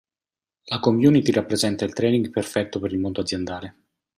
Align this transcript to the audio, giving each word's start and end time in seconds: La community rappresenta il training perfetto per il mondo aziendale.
La 0.63 0.79
community 0.79 1.31
rappresenta 1.31 1.85
il 1.85 1.93
training 1.93 2.31
perfetto 2.31 2.79
per 2.79 2.91
il 2.91 2.97
mondo 2.97 3.21
aziendale. 3.21 3.75